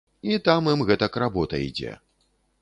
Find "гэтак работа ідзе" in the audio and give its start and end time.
0.87-1.93